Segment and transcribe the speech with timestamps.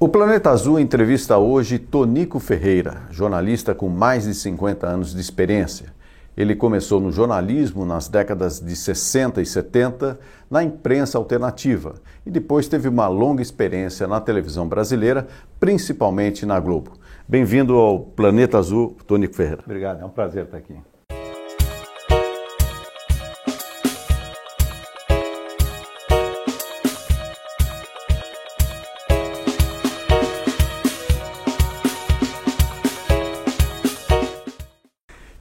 [0.00, 5.92] O Planeta Azul entrevista hoje Tonico Ferreira, jornalista com mais de 50 anos de experiência.
[6.36, 10.16] Ele começou no jornalismo nas décadas de 60 e 70,
[10.48, 15.26] na imprensa alternativa, e depois teve uma longa experiência na televisão brasileira,
[15.58, 16.92] principalmente na Globo.
[17.26, 19.62] Bem-vindo ao Planeta Azul, Tonico Ferreira.
[19.64, 20.76] Obrigado, é um prazer estar aqui.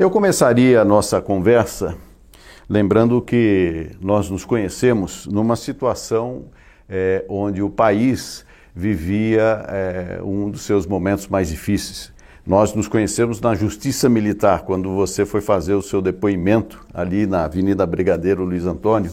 [0.07, 1.97] Eu começaria a nossa conversa
[2.69, 6.45] lembrando que nós nos conhecemos numa situação
[6.87, 12.13] é, onde o país vivia é, um dos seus momentos mais difíceis.
[12.45, 17.43] Nós nos conhecemos na Justiça Militar, quando você foi fazer o seu depoimento ali na
[17.43, 19.11] Avenida Brigadeiro Luiz Antônio.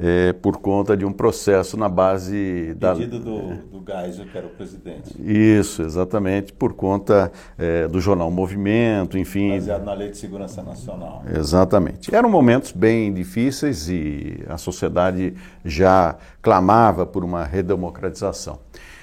[0.00, 2.94] É, por conta de um processo na base da.
[2.94, 5.14] Pedido do, do Geisel, que era o presidente.
[5.18, 9.50] Isso, exatamente, por conta é, do jornal Movimento, enfim.
[9.50, 11.24] Baseado na Lei de Segurança Nacional.
[11.34, 12.14] Exatamente.
[12.14, 18.60] Eram momentos bem difíceis e a sociedade já clamava por uma redemocratização.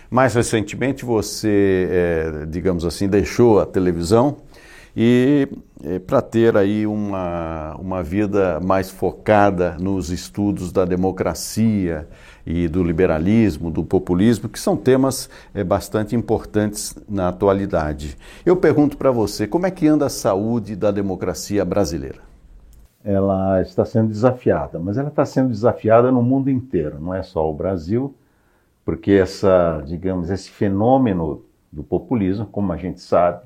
[0.09, 4.37] Mais recentemente, você, é, digamos assim, deixou a televisão
[4.95, 5.47] e
[5.83, 12.07] é, para ter aí uma, uma vida mais focada nos estudos da democracia
[12.45, 18.15] e do liberalismo, do populismo, que são temas é, bastante importantes na atualidade.
[18.45, 22.19] Eu pergunto para você, como é que anda a saúde da democracia brasileira?
[23.03, 27.47] Ela está sendo desafiada, mas ela está sendo desafiada no mundo inteiro, não é só
[27.49, 28.15] o Brasil,
[28.83, 33.41] porque essa, digamos, esse fenômeno do populismo, como a gente sabe,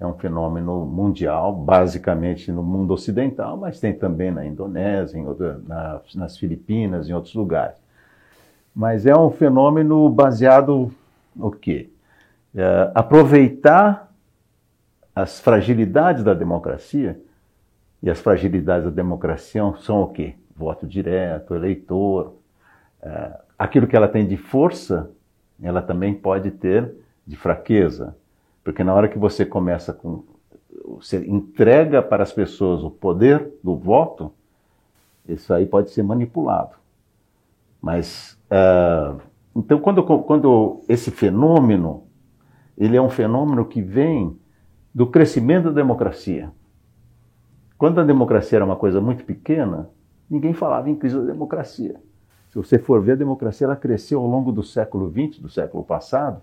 [0.00, 5.60] é um fenômeno mundial, basicamente no mundo ocidental, mas tem também na Indonésia, em outra,
[5.66, 7.76] na, nas Filipinas, em outros lugares.
[8.74, 10.90] Mas é um fenômeno baseado
[11.36, 11.90] no quê?
[12.54, 14.10] É, aproveitar
[15.14, 17.20] as fragilidades da democracia,
[18.02, 20.34] e as fragilidades da democracia são o quê?
[20.56, 22.36] Voto direto, eleitor,
[23.02, 25.10] é, aquilo que ela tem de força,
[25.62, 26.90] ela também pode ter
[27.26, 28.16] de fraqueza.
[28.62, 30.24] Porque na hora que você começa com.
[30.96, 34.32] Você entrega para as pessoas o poder do voto,
[35.26, 36.76] isso aí pode ser manipulado.
[37.80, 38.38] Mas.
[38.50, 39.20] Uh,
[39.54, 42.04] então, quando, quando esse fenômeno,
[42.76, 44.38] ele é um fenômeno que vem
[44.94, 46.52] do crescimento da democracia.
[47.76, 49.88] Quando a democracia era uma coisa muito pequena,
[50.28, 52.00] ninguém falava em crise da democracia.
[52.50, 55.84] Se você for ver, a democracia ela cresceu ao longo do século XX, do século
[55.84, 56.42] passado,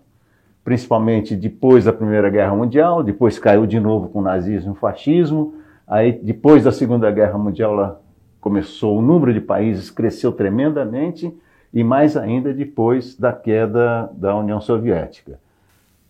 [0.68, 4.76] principalmente depois da Primeira Guerra Mundial, depois caiu de novo com o nazismo e o
[4.76, 5.54] fascismo,
[5.88, 8.02] aí depois da Segunda Guerra Mundial ela
[8.42, 11.34] começou, o número de países cresceu tremendamente,
[11.74, 15.40] e mais ainda depois da queda da União Soviética.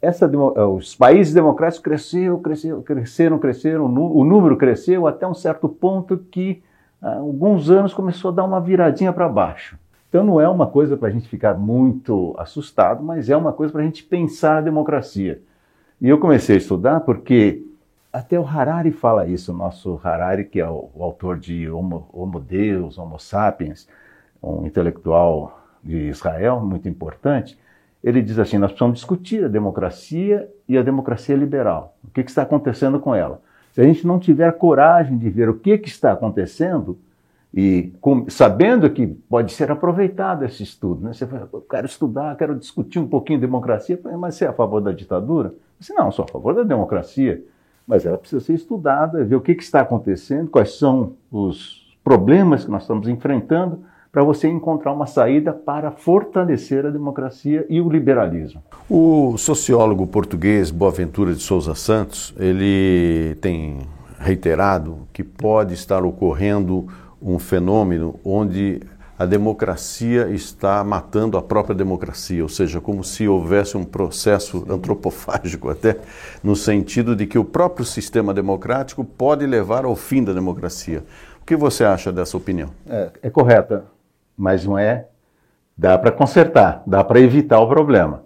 [0.01, 5.69] Essa, eh, os países democráticos cresceram, cresceram, cresceram, cresceram, o número cresceu até um certo
[5.69, 6.63] ponto que,
[6.99, 9.77] há alguns anos, começou a dar uma viradinha para baixo.
[10.09, 13.71] Então não é uma coisa para a gente ficar muito assustado, mas é uma coisa
[13.71, 15.41] para a gente pensar a democracia.
[15.99, 17.63] E eu comecei a estudar porque
[18.11, 22.07] até o Harari fala isso, o nosso Harari, que é o, o autor de Homo,
[22.13, 23.87] Homo Deus, Homo Sapiens,
[24.41, 27.57] um intelectual de Israel muito importante,
[28.03, 31.95] ele diz assim: nós precisamos discutir a democracia e a democracia liberal.
[32.03, 33.41] O que, que está acontecendo com ela?
[33.73, 36.97] Se a gente não tiver coragem de ver o que, que está acontecendo,
[37.53, 41.03] e com, sabendo que pode ser aproveitado esse estudo.
[41.03, 41.13] Né?
[41.13, 44.53] Você fala, eu quero estudar, quero discutir um pouquinho de democracia, mas você é a
[44.53, 45.53] favor da ditadura?
[45.79, 47.43] Você não, sou a favor da democracia,
[47.87, 52.65] mas ela precisa ser estudada, ver o que, que está acontecendo, quais são os problemas
[52.65, 53.79] que nós estamos enfrentando,
[54.11, 58.63] para você encontrar uma saída para fortalecer a democracia e o liberalismo.
[58.89, 63.79] O sociólogo português Boaventura de Souza Santos, ele tem
[64.17, 66.87] reiterado que pode estar ocorrendo
[67.21, 68.81] um fenômeno onde
[69.17, 75.69] a democracia está matando a própria democracia, ou seja, como se houvesse um processo antropofágico
[75.69, 75.97] até,
[76.43, 81.03] no sentido de que o próprio sistema democrático pode levar ao fim da democracia.
[81.41, 82.69] O que você acha dessa opinião?
[82.85, 83.85] É, é correta,
[84.37, 85.07] mas não é.
[85.75, 88.23] Dá para consertar, dá para evitar o problema.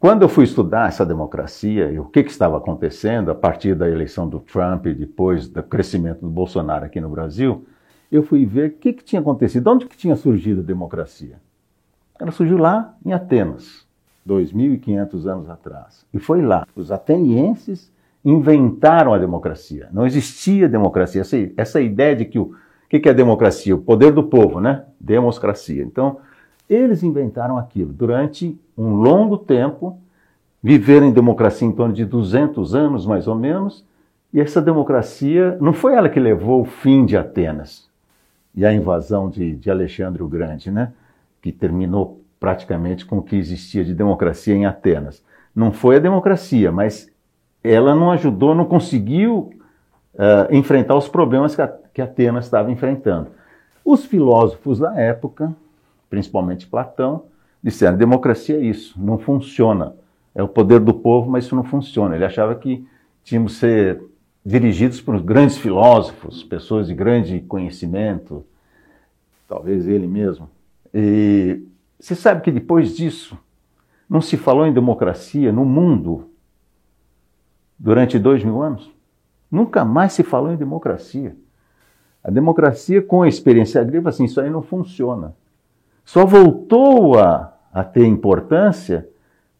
[0.00, 3.88] Quando eu fui estudar essa democracia e o que, que estava acontecendo a partir da
[3.88, 7.66] eleição do Trump e depois do crescimento do Bolsonaro aqui no Brasil,
[8.10, 11.36] eu fui ver o que, que tinha acontecido, de onde que tinha surgido a democracia.
[12.18, 13.86] Ela surgiu lá em Atenas,
[14.26, 16.04] 2.500 anos atrás.
[16.12, 16.66] E foi lá.
[16.74, 17.92] Os atenienses
[18.24, 19.88] inventaram a democracia.
[19.92, 21.20] Não existia democracia.
[21.20, 22.54] Essa, essa ideia de que o
[22.88, 23.74] que, que é democracia?
[23.74, 24.84] O poder do povo, né?
[24.98, 25.82] Democracia.
[25.82, 26.18] Então,
[26.68, 27.92] Eles inventaram aquilo.
[27.92, 29.98] Durante um longo tempo,
[30.62, 33.86] viveram em democracia em torno de 200 anos, mais ou menos,
[34.32, 37.87] e essa democracia não foi ela que levou o fim de Atenas
[38.58, 40.92] e a invasão de, de Alexandre o Grande, né?
[41.40, 45.22] que terminou praticamente com o que existia de democracia em Atenas.
[45.54, 47.08] Não foi a democracia, mas
[47.62, 49.52] ela não ajudou, não conseguiu
[50.14, 53.28] uh, enfrentar os problemas que, a, que Atenas estava enfrentando.
[53.84, 55.54] Os filósofos da época,
[56.10, 57.26] principalmente Platão,
[57.62, 59.94] disseram: democracia é isso, não funciona.
[60.34, 62.16] É o poder do povo, mas isso não funciona.
[62.16, 62.84] Ele achava que
[63.22, 64.02] tínhamos que ser
[64.44, 68.44] dirigidos por grandes filósofos, pessoas de grande conhecimento,
[69.48, 70.48] talvez ele mesmo.
[70.94, 71.62] E
[71.98, 73.36] você sabe que depois disso
[74.08, 76.30] não se falou em democracia no mundo
[77.78, 78.92] durante dois mil anos?
[79.50, 81.34] Nunca mais se falou em democracia.
[82.22, 85.34] A democracia, com a experiência agrícola, assim, isso aí não funciona.
[86.04, 89.08] Só voltou a, a ter importância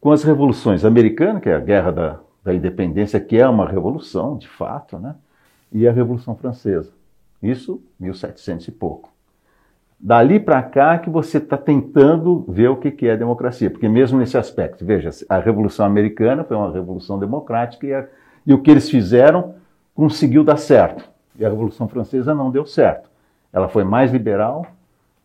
[0.00, 4.37] com as revoluções americanas, que é a Guerra da, da Independência, que é uma revolução,
[4.37, 5.14] de fato, né?
[5.73, 6.93] e a Revolução Francesa.
[7.43, 9.12] Isso, 1700 e pouco.
[10.00, 14.38] Dali para cá que você está tentando ver o que é democracia, porque mesmo nesse
[14.38, 18.06] aspecto, veja, a Revolução Americana foi uma revolução democrática e, a,
[18.46, 19.54] e o que eles fizeram
[19.94, 21.04] conseguiu dar certo.
[21.36, 23.10] E a Revolução Francesa não deu certo.
[23.52, 24.66] Ela foi mais liberal,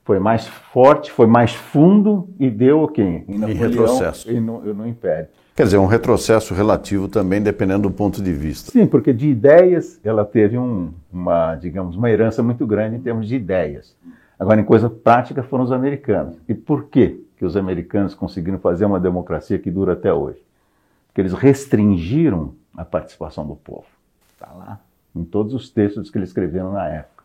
[0.03, 3.23] foi mais forte, foi mais fundo e deu o quê?
[3.27, 4.31] Em, em retrocesso.
[4.31, 5.27] E no, no Império.
[5.55, 8.71] Quer dizer, um retrocesso relativo também, dependendo do ponto de vista.
[8.71, 13.27] Sim, porque de ideias ela teve um, uma, digamos, uma herança muito grande em termos
[13.27, 13.95] de ideias.
[14.43, 16.35] Agora, em coisa prática, foram os americanos.
[16.49, 20.37] E por que que os americanos conseguiram fazer uma democracia que dura até hoje?
[21.07, 23.85] Porque eles restringiram a participação do povo.
[24.33, 24.81] Está lá
[25.15, 27.23] em todos os textos que eles escreveram na época.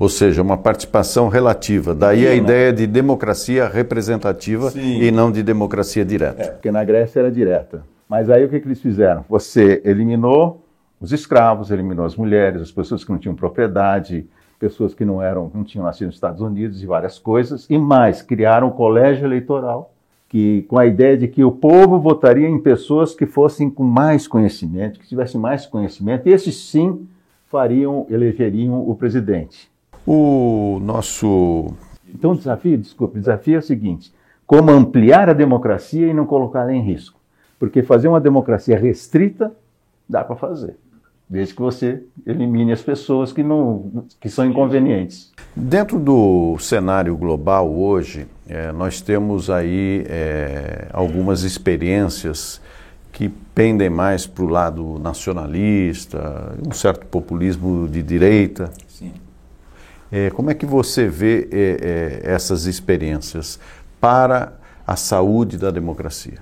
[0.00, 1.94] Ou seja, uma participação relativa.
[1.94, 2.36] Daí a né?
[2.36, 5.00] ideia de democracia representativa Sim.
[5.00, 6.42] e não de democracia direta.
[6.42, 7.84] É, porque na Grécia era direta.
[8.08, 9.24] Mas aí o que, que eles fizeram?
[9.28, 10.64] Você eliminou
[11.00, 14.26] os escravos, eliminou as mulheres, as pessoas que não tinham propriedade,
[14.58, 18.22] pessoas que não eram, não tinham nascido nos Estados Unidos e várias coisas, e mais,
[18.22, 19.92] criaram um colégio eleitoral
[20.28, 24.28] que com a ideia de que o povo votaria em pessoas que fossem com mais
[24.28, 27.08] conhecimento, que tivessem mais conhecimento, e esses sim
[27.46, 29.70] fariam, elegeriam o presidente.
[30.06, 31.72] O nosso
[32.14, 34.12] então o desafio, desculpe, o desafio é o seguinte:
[34.46, 37.18] como ampliar a democracia e não colocá-la em risco?
[37.58, 39.52] Porque fazer uma democracia restrita
[40.08, 40.76] dá para fazer
[41.28, 45.32] desde que você elimine as pessoas que, não, que são inconvenientes.
[45.54, 52.60] Dentro do cenário global hoje, é, nós temos aí é, algumas experiências
[53.12, 58.70] que pendem mais para o lado nacionalista, um certo populismo de direita.
[58.86, 59.12] Sim.
[60.10, 63.60] É, como é que você vê é, é, essas experiências
[64.00, 64.54] para
[64.86, 66.38] a saúde da democracia?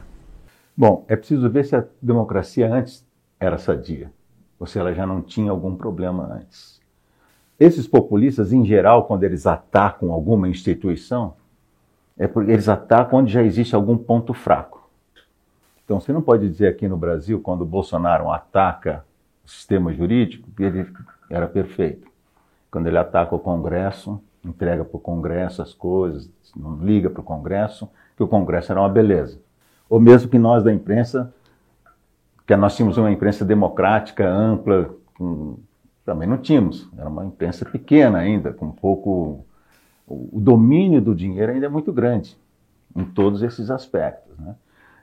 [0.76, 3.04] Bom, é preciso ver se a democracia antes
[3.40, 4.12] era sadia
[4.58, 6.80] ou se ela já não tinha algum problema antes.
[7.58, 11.34] Esses populistas, em geral, quando eles atacam alguma instituição,
[12.18, 14.88] é porque eles atacam onde já existe algum ponto fraco.
[15.84, 19.04] Então, você não pode dizer aqui no Brasil, quando o Bolsonaro ataca
[19.44, 20.92] o sistema jurídico, que ele
[21.30, 22.08] era perfeito.
[22.70, 27.24] Quando ele ataca o Congresso, entrega para o Congresso as coisas, não liga para o
[27.24, 29.38] Congresso, que o Congresso era uma beleza.
[29.88, 31.32] Ou mesmo que nós da imprensa
[32.46, 35.58] que nós tínhamos uma imprensa democrática, ampla, com...
[36.04, 36.88] também não tínhamos.
[36.96, 39.44] Era uma imprensa pequena ainda, com pouco.
[40.06, 42.36] O domínio do dinheiro ainda é muito grande
[42.94, 44.38] em todos esses aspectos.
[44.38, 44.54] Né?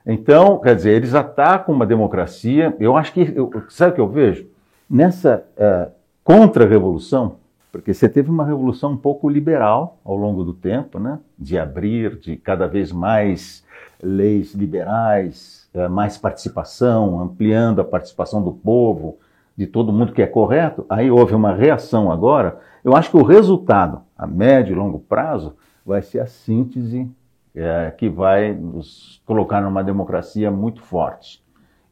[0.05, 2.73] Então, quer dizer, eles atacam uma democracia.
[2.79, 3.33] Eu acho que.
[3.35, 4.47] Eu, sabe o que eu vejo?
[4.89, 5.91] Nessa uh,
[6.23, 7.37] contra-revolução,
[7.71, 11.19] porque você teve uma revolução um pouco liberal ao longo do tempo, né?
[11.37, 13.65] de abrir, de cada vez mais
[14.01, 19.17] leis liberais, mais participação, ampliando a participação do povo,
[19.55, 22.59] de todo mundo que é correto, aí houve uma reação agora.
[22.83, 27.09] Eu acho que o resultado, a médio e longo prazo, vai ser a síntese
[27.55, 31.43] é, que vai nos colocar numa democracia muito forte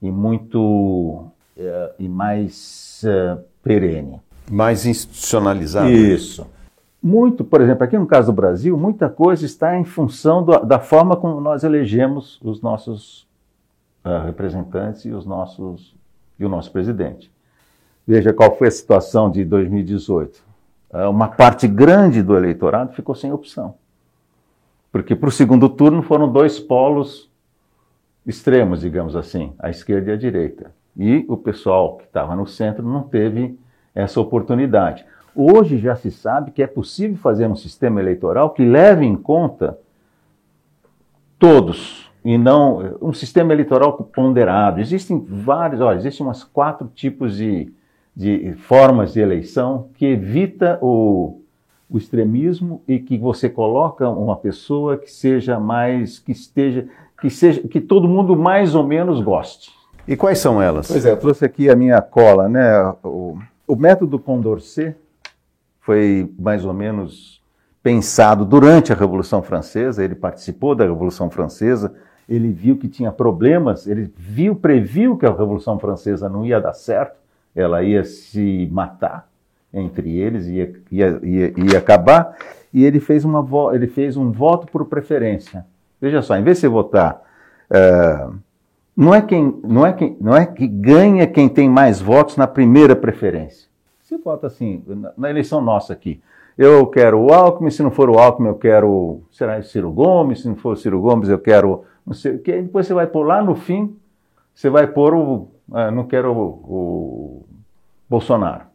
[0.02, 4.20] e muito é, e mais é, perene.
[4.50, 5.90] Mais institucionalizada.
[5.90, 6.48] Isso.
[7.02, 10.80] Muito, por exemplo, aqui no caso do Brasil, muita coisa está em função do, da
[10.80, 13.28] forma como nós elegemos os nossos
[14.06, 15.96] uh, representantes e os nossos
[16.40, 17.32] e o nosso presidente.
[18.06, 20.38] Veja qual foi a situação de 2018.
[20.38, 20.42] Uh,
[20.92, 23.76] ah, uma parte grande do eleitorado ficou sem opção,
[24.92, 27.30] porque para o segundo turno foram dois polos
[28.26, 30.72] extremos, digamos assim, a esquerda e a direita.
[30.98, 33.58] E o pessoal que estava no centro não teve
[33.96, 35.06] essa oportunidade.
[35.34, 39.78] Hoje já se sabe que é possível fazer um sistema eleitoral que leve em conta
[41.40, 44.80] todos e não um sistema eleitoral ponderado.
[44.80, 47.74] Existem vários, olha, existem umas quatro tipos de,
[48.16, 51.42] de formas de eleição que evita o,
[51.90, 56.88] o extremismo e que você coloca uma pessoa que seja mais, que esteja,
[57.20, 59.72] que seja, que todo mundo mais ou menos goste.
[60.08, 60.88] E quais são elas?
[60.88, 62.94] Pois é, eu trouxe aqui a minha cola, né?
[63.04, 63.38] O,
[63.68, 64.96] o método Condorcet
[65.80, 67.42] foi mais ou menos
[67.84, 71.94] pensado durante a Revolução Francesa, ele participou da Revolução Francesa,
[72.28, 76.74] ele viu que tinha problemas, ele viu, previu que a Revolução Francesa não ia dar
[76.74, 77.20] certo,
[77.56, 79.28] ela ia se matar
[79.74, 82.36] entre eles, ia, ia, ia, ia acabar,
[82.74, 85.66] e ele fez, uma, ele fez um voto por preferência.
[86.00, 87.22] Veja só, em vez de você votar,
[87.70, 88.34] uh,
[88.96, 92.48] não, é quem, não, é quem, não é que ganha quem tem mais votos na
[92.48, 93.70] primeira preferência.
[94.02, 96.22] Você vota assim, na, na eleição nossa aqui,
[96.58, 100.48] eu quero o Alckmin, se não for o Alckmin, eu quero, será Ciro Gomes, se
[100.48, 103.44] não for o Ciro Gomes, eu quero não sei o depois você vai pôr lá
[103.44, 103.96] no fim,
[104.54, 107.46] você vai pôr o, ah, não quero o, o
[108.10, 108.66] Bolsonaro.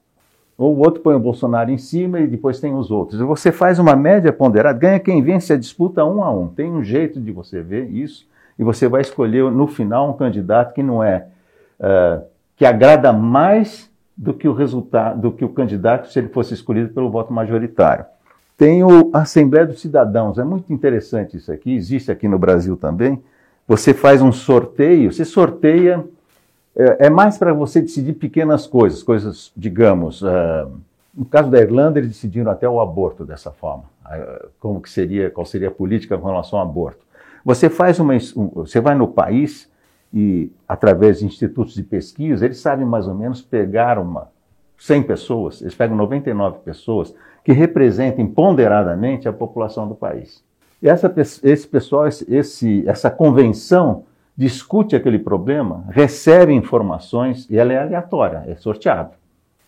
[0.58, 3.20] Ou o outro põe o Bolsonaro em cima e depois tem os outros.
[3.20, 6.48] Você faz uma média ponderada, ganha quem vence a disputa um a um.
[6.48, 8.26] Tem um jeito de você ver isso
[8.58, 11.26] e você vai escolher no final um candidato que não é
[11.78, 12.24] uh,
[12.56, 16.88] que agrada mais do que o resultado, do que o candidato se ele fosse escolhido
[16.94, 18.06] pelo voto majoritário.
[18.56, 23.22] Tem o Assembleia dos Cidadãos, é muito interessante isso aqui, existe aqui no Brasil também.
[23.68, 26.02] Você faz um sorteio, você sorteia,
[26.74, 30.70] é, é mais para você decidir pequenas coisas, coisas, digamos, uh,
[31.14, 35.30] no caso da Irlanda, eles decidiram até o aborto dessa forma, uh, como que seria,
[35.30, 37.00] qual seria a política com relação ao aborto.
[37.44, 39.70] Você faz uma, um, você vai no país
[40.14, 44.28] e através de institutos de pesquisa, eles sabem mais ou menos pegar uma
[44.78, 47.14] 100 pessoas, eles pegam 99 pessoas
[47.46, 50.42] que representem ponderadamente a população do país.
[50.82, 54.02] E essa, esse pessoal, esse, essa convenção
[54.36, 59.12] discute aquele problema, recebe informações e ela é aleatória, é sorteada.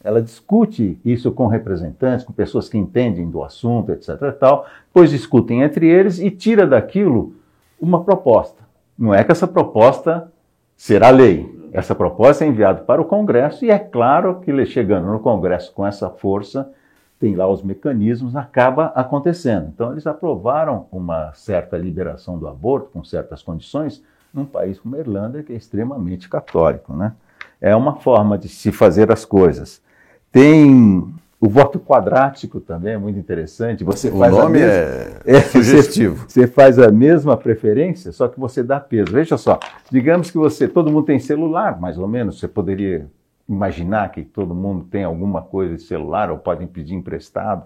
[0.02, 4.32] Ela discute isso com representantes, com pessoas que entendem do assunto, etc.
[4.37, 7.32] Tal, depois discutem entre eles e tira daquilo
[7.80, 8.61] uma proposta.
[8.99, 10.32] Não é que essa proposta
[10.76, 11.70] será lei.
[11.73, 15.87] Essa proposta é enviada para o Congresso e é claro que chegando no Congresso com
[15.87, 16.73] essa força,
[17.18, 19.70] tem lá os mecanismos, acaba acontecendo.
[19.75, 24.98] Então eles aprovaram uma certa liberação do aborto com certas condições num país como a
[24.98, 27.12] Irlanda, que é extremamente católico, né?
[27.60, 29.82] É uma forma de se fazer as coisas.
[30.30, 33.84] Tem o voto quadrático também é muito interessante.
[33.84, 34.72] Você o nome mesma...
[34.72, 36.25] é, é sugestivo.
[36.28, 39.12] Você, você, faz a mesma preferência, só que você dá peso.
[39.12, 39.58] Veja só,
[39.90, 42.38] digamos que você, todo mundo tem celular, mais ou menos.
[42.38, 43.06] Você poderia
[43.48, 47.64] imaginar que todo mundo tem alguma coisa de celular ou podem pedir emprestado.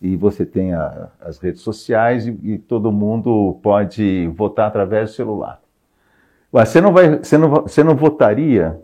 [0.00, 5.14] E você tem a, as redes sociais e, e, todo mundo pode votar através do
[5.14, 5.60] celular.
[6.50, 8.80] Você não, vai, você não, você não votaria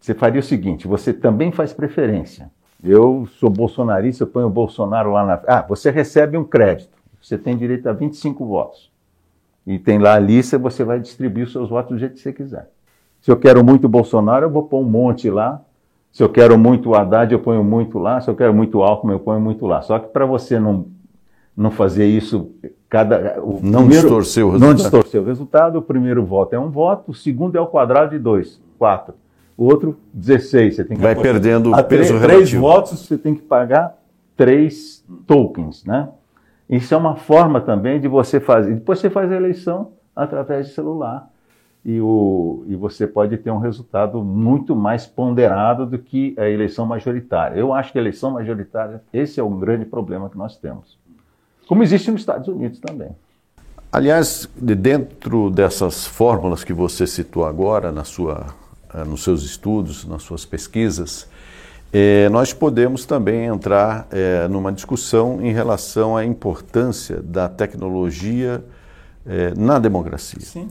[0.00, 2.50] você faria o seguinte: você também faz preferência.
[2.82, 5.42] Eu sou bolsonarista, eu ponho o Bolsonaro lá na.
[5.46, 6.98] Ah, você recebe um crédito.
[7.20, 8.90] Você tem direito a 25 votos.
[9.66, 12.32] E tem lá a lista, você vai distribuir os seus votos do jeito que você
[12.32, 12.70] quiser.
[13.20, 15.60] Se eu quero muito Bolsonaro, eu vou pôr um monte lá.
[16.10, 18.20] Se eu quero muito Haddad, eu ponho muito lá.
[18.20, 19.82] Se eu quero muito Alckmin, eu ponho muito lá.
[19.82, 20.86] Só que para você não,
[21.56, 22.50] não fazer isso,
[22.88, 23.40] cada.
[23.40, 24.68] O não primeiro, distorcer o resultado.
[24.68, 28.10] Não distorcer o resultado, o primeiro voto é um voto, o segundo é o quadrado
[28.10, 29.14] de dois, quatro
[29.60, 30.76] o outro 16.
[30.76, 32.26] Você tem que Vai perdendo a peso três, relativo.
[32.26, 33.94] Três votos você tem que pagar
[34.34, 36.08] três tokens, né?
[36.66, 38.72] Isso é uma forma também de você fazer.
[38.72, 41.28] Depois você faz a eleição através de celular
[41.84, 46.86] e, o, e você pode ter um resultado muito mais ponderado do que a eleição
[46.86, 47.58] majoritária.
[47.58, 50.98] Eu acho que a eleição majoritária, esse é o grande problema que nós temos.
[51.66, 53.10] Como existe nos Estados Unidos também.
[53.92, 58.46] Aliás, dentro dessas fórmulas que você citou agora na sua
[58.92, 61.28] eh, nos seus estudos, nas suas pesquisas,
[61.92, 68.62] eh, nós podemos também entrar eh, numa discussão em relação à importância da tecnologia
[69.56, 70.40] na democracia.
[70.40, 70.66] Sim.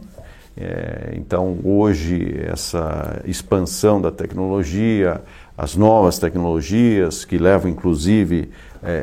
[1.15, 5.21] Então, hoje, essa expansão da tecnologia,
[5.57, 8.49] as novas tecnologias que levam, inclusive,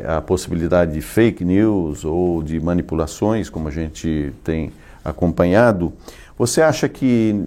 [0.07, 4.71] à possibilidade de fake news ou de manipulações, como a gente tem
[5.03, 5.93] acompanhado,
[6.37, 7.43] você acha que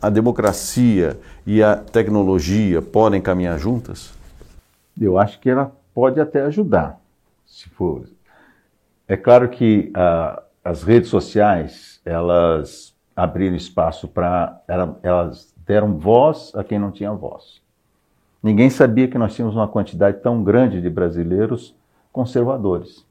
[0.00, 4.12] a democracia e a tecnologia podem caminhar juntas?
[4.98, 7.00] Eu acho que ela pode até ajudar,
[7.46, 8.04] se for.
[9.06, 14.60] É claro que uh, as redes sociais elas abriram espaço para
[15.02, 17.62] elas deram voz a quem não tinha voz.
[18.42, 21.74] Ninguém sabia que nós tínhamos uma quantidade tão grande de brasileiros
[22.12, 23.04] conservadores,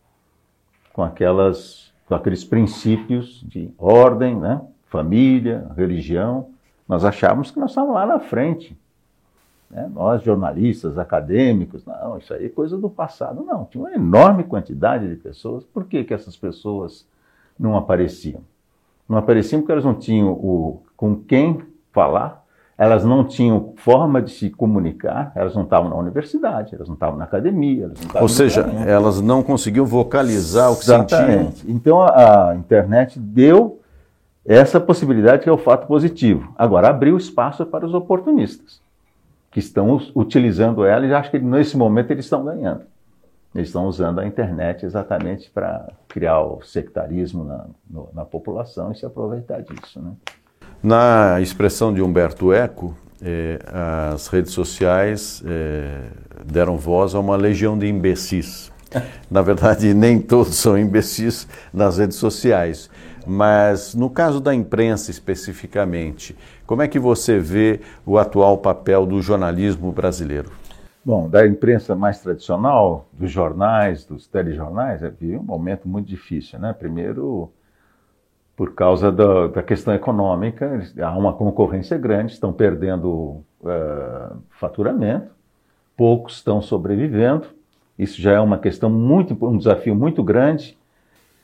[0.93, 4.61] com aquelas com aqueles princípios de ordem, né?
[4.87, 6.49] família, religião.
[6.87, 8.77] Nós achávamos que nós estávamos lá na frente.
[9.69, 9.89] Né?
[9.91, 13.43] Nós, jornalistas, acadêmicos, não, isso aí é coisa do passado.
[13.43, 15.63] Não, tinha uma enorme quantidade de pessoas.
[15.63, 17.07] Por que, que essas pessoas
[17.57, 18.41] não apareciam?
[19.07, 22.43] Não apareciam porque elas não tinham o, com quem falar,
[22.77, 27.17] elas não tinham forma de se comunicar, elas não estavam na universidade, elas não estavam
[27.17, 27.91] na academia.
[28.19, 31.59] Ou seja, elas não conseguiam vocalizar o que Exatamente.
[31.59, 31.75] sentiam.
[31.75, 33.79] Então a, a internet deu
[34.45, 36.53] essa possibilidade que é o fato positivo.
[36.57, 38.81] Agora, abriu espaço para os oportunistas,
[39.51, 42.81] que estão utilizando ela e acho que nesse momento eles estão ganhando.
[43.55, 48.95] Eles estão usando a internet exatamente para criar o sectarismo na, no, na população e
[48.95, 50.01] se aproveitar disso.
[50.01, 50.11] Né?
[50.81, 53.59] Na expressão de Humberto Eco, eh,
[54.11, 56.01] as redes sociais eh,
[56.43, 58.71] deram voz a uma legião de imbecis.
[59.29, 62.89] Na verdade, nem todos são imbecis nas redes sociais.
[63.25, 69.21] Mas no caso da imprensa especificamente, como é que você vê o atual papel do
[69.21, 70.51] jornalismo brasileiro?
[71.05, 76.71] Bom, da imprensa mais tradicional, dos jornais, dos telejornais, havia um momento muito difícil, né?
[76.71, 77.51] Primeiro,
[78.55, 85.29] por causa da, da questão econômica, há uma concorrência grande, estão perdendo uh, faturamento,
[85.97, 87.47] poucos estão sobrevivendo.
[87.99, 90.77] Isso já é uma questão muito, um desafio muito grande.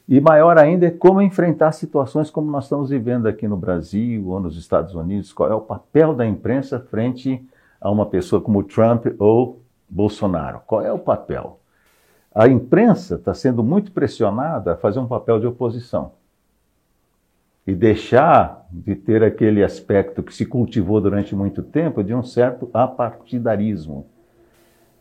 [0.07, 4.39] E maior ainda é como enfrentar situações como nós estamos vivendo aqui no Brasil ou
[4.39, 5.33] nos Estados Unidos.
[5.33, 7.45] Qual é o papel da imprensa frente
[7.87, 10.61] uma pessoa como Trump ou Bolsonaro?
[10.65, 11.59] Qual é o papel?
[12.33, 16.13] A imprensa está sendo muito pressionada a fazer um papel de oposição
[17.65, 22.69] e deixar de ter aquele aspecto que se cultivou durante muito tempo de um certo
[22.73, 24.07] apartidarismo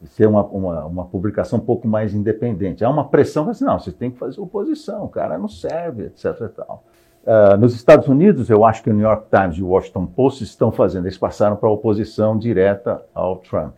[0.06, 2.85] ser uma, uma, uma, publicação um pouco mais independente.
[2.85, 6.25] Há uma pressão assim, não, você tem que fazer oposição, o cara não serve, etc.
[6.40, 6.85] E tal.
[7.25, 10.42] Uh, nos Estados Unidos, eu acho que o New York Times e o Washington Post
[10.44, 13.74] estão fazendo, eles passaram para a oposição direta ao Trump.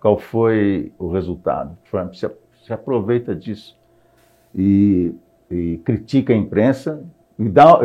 [0.00, 1.76] Qual foi o resultado?
[1.90, 2.30] Trump se,
[2.64, 3.76] se aproveita disso
[4.54, 5.14] e,
[5.50, 7.02] e, critica a imprensa.
[7.38, 7.80] E dá,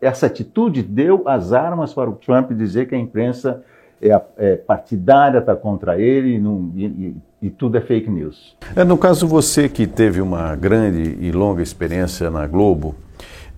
[0.00, 3.62] essa atitude deu as armas para o Trump dizer que a imprensa
[4.02, 8.56] é, é partidária, está contra ele não, e, e, tudo é fake news.
[8.74, 12.94] É, no caso, você que teve uma grande e longa experiência na Globo,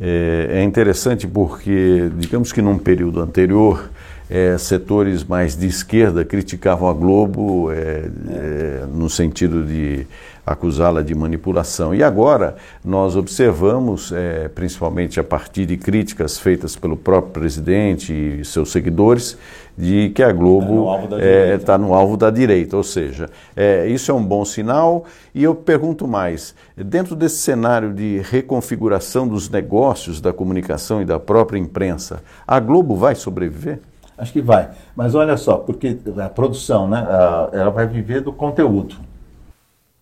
[0.04, 3.88] é, é interessante porque, digamos que num período anterior,
[4.32, 10.06] é, setores mais de esquerda criticavam a Globo é, é, no sentido de
[10.44, 11.94] acusá-la de manipulação.
[11.94, 18.42] E agora nós observamos, é, principalmente a partir de críticas feitas pelo próprio presidente e
[18.42, 19.36] seus seguidores,
[19.76, 22.74] de que a Globo está no, é, tá no, alvo da direita.
[22.74, 25.04] Ou seja, é, isso é um bom sinal.
[25.34, 31.20] E eu pergunto mais: dentro desse cenário de reconfiguração dos negócios da comunicação e da
[31.20, 33.78] própria imprensa, a Globo vai sobreviver?
[34.16, 34.70] Acho que vai.
[34.94, 37.06] Mas olha só, porque a produção, né,
[37.52, 38.96] ela vai viver do conteúdo.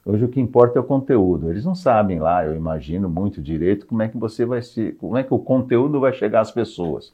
[0.04, 1.50] Hoje o que importa é o conteúdo.
[1.50, 5.16] Eles não sabem lá, eu imagino muito direito, como é que você vai se, como
[5.16, 7.12] é que o conteúdo vai chegar às pessoas.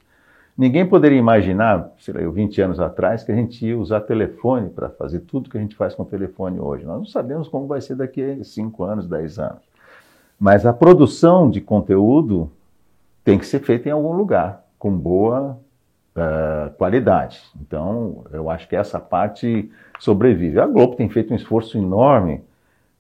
[0.56, 4.88] Ninguém poderia imaginar, sei lá, 20 anos atrás, que a gente ia usar telefone para
[4.88, 6.86] fazer tudo que a gente faz com telefone hoje.
[6.86, 9.62] Nós não sabemos como vai ser daqui a 5 anos, 10 anos.
[10.40, 12.50] Mas a produção de conteúdo
[13.22, 15.58] tem que ser feita em algum lugar, com boa
[16.16, 17.40] uh, qualidade.
[17.60, 20.58] Então, eu acho que essa parte sobrevive.
[20.58, 22.42] A Globo tem feito um esforço enorme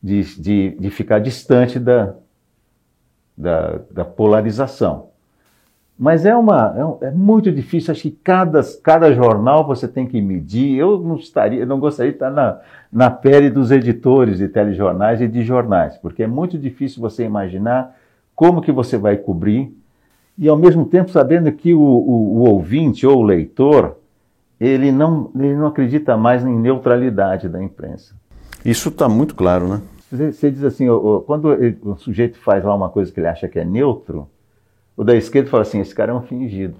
[0.02, 2.14] de, de, de ficar distante da,
[3.36, 5.08] da, da polarização.
[5.98, 10.20] Mas é, uma, é, é, muito difícil, acho que cada, cada jornal você tem que
[10.20, 10.76] medir.
[10.76, 12.60] Eu não, estaria, não gostaria de estar na,
[12.92, 17.96] na pele dos editores de telejornais e de jornais, porque é muito difícil você imaginar
[18.34, 19.74] como que você vai cobrir
[20.38, 23.96] e ao mesmo tempo sabendo que o, o, o ouvinte ou o leitor
[24.60, 28.14] ele não, ele não acredita mais em neutralidade da imprensa.
[28.64, 29.82] Isso está muito claro, né?
[30.10, 30.86] Você diz assim,
[31.26, 31.48] quando
[31.82, 34.28] o sujeito faz lá uma coisa que ele acha que é neutro,
[34.96, 36.76] o da esquerda fala assim: esse cara é um fingido.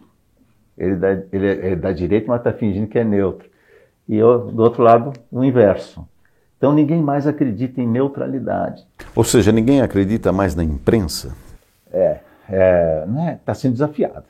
[0.79, 3.49] Ele, dá, ele, é, da direita, mas está fingindo que é neutro.
[4.09, 6.07] E eu, do outro lado, o inverso.
[6.57, 8.87] Então ninguém mais acredita em neutralidade.
[9.15, 11.35] Ou seja, ninguém acredita mais na imprensa?
[11.93, 14.25] É, é né, está sendo desafiado.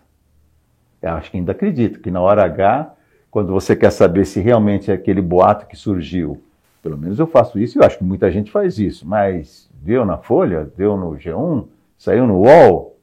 [1.02, 2.92] Eu acho que ainda acredito que na hora H,
[3.31, 6.42] quando você quer saber se realmente é aquele boato que surgiu,
[6.83, 10.05] pelo menos eu faço isso e eu acho que muita gente faz isso, mas deu
[10.05, 11.66] na Folha, deu no G1,
[11.98, 12.96] saiu no UOL,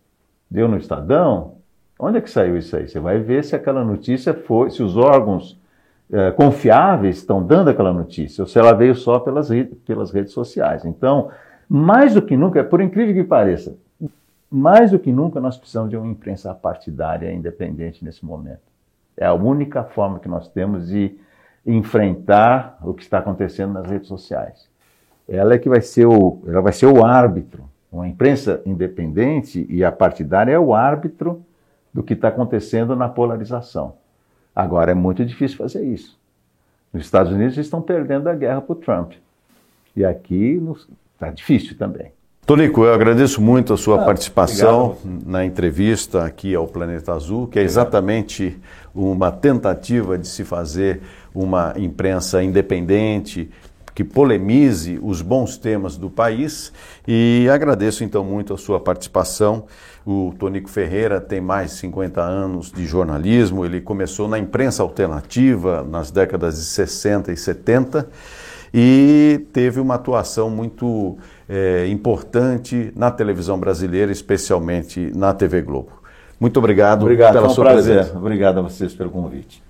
[0.50, 1.56] deu no Estadão,
[2.00, 2.88] onde é que saiu isso aí?
[2.88, 5.60] Você vai ver se aquela notícia foi, se os órgãos
[6.12, 9.50] é, confiáveis estão dando aquela notícia, ou se ela veio só pelas,
[9.86, 10.86] pelas redes sociais.
[10.86, 11.30] Então,
[11.68, 13.76] mais do que nunca, por incrível que pareça,
[14.56, 18.62] mais do que nunca, nós precisamos de uma imprensa partidária independente nesse momento.
[19.18, 21.18] É a única forma que nós temos de
[21.66, 24.70] enfrentar o que está acontecendo nas redes sociais.
[25.28, 27.68] Ela é que vai ser o, ela vai ser o árbitro.
[27.92, 31.44] Uma imprensa independente e a partidária é o árbitro
[31.92, 33.96] do que está acontecendo na polarização.
[34.56, 36.20] Agora é muito difícil fazer isso.
[36.94, 39.14] Nos Estados Unidos eles estão perdendo a guerra para o Trump.
[39.96, 40.62] E aqui
[41.16, 42.12] está difícil também.
[42.46, 45.30] Tonico, eu agradeço muito a sua ah, participação obrigado.
[45.30, 48.60] na entrevista aqui ao Planeta Azul, que é exatamente
[48.94, 51.02] uma tentativa de se fazer
[51.34, 53.50] uma imprensa independente,
[53.96, 56.74] que polemize os bons temas do país.
[57.08, 59.64] E agradeço então muito a sua participação.
[60.06, 65.82] O Tonico Ferreira tem mais de 50 anos de jornalismo, ele começou na imprensa alternativa
[65.90, 68.10] nas décadas de 60 e 70
[68.74, 71.18] e teve uma atuação muito
[71.54, 76.02] é, importante na televisão brasileira, especialmente na TV Globo.
[76.40, 77.98] Muito obrigado, obrigado pela sua prazer.
[77.98, 78.18] presença.
[78.18, 79.62] Obrigado a vocês pelo convite.